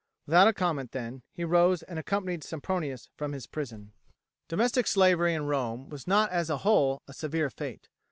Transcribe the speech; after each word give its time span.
Without 0.25 0.47
a 0.47 0.53
comment, 0.53 0.93
then, 0.93 1.21
he 1.31 1.43
rose 1.43 1.83
and 1.83 1.99
accompanied 1.99 2.43
Sempronius 2.43 3.09
from 3.15 3.33
his 3.33 3.45
prison. 3.45 3.93
Domestic 4.47 4.87
slavery 4.87 5.35
in 5.35 5.45
Rome 5.45 5.89
was 5.89 6.07
not 6.07 6.31
as 6.31 6.49
a 6.49 6.57
whole 6.65 7.03
a 7.07 7.13
severe 7.13 7.51
fate. 7.51 7.87